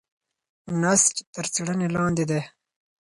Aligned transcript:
نسج 0.81 1.15
تر 1.33 1.45
څېړنې 1.53 1.87
لاندې 1.95 2.23
دی. 2.29 2.41